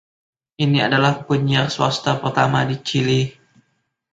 Ini 0.63 0.79
adalah 0.87 1.13
penyiar 1.29 1.67
swasta 1.75 2.11
pertama 2.23 2.59
di 2.69 2.75
Chili. 2.87 3.21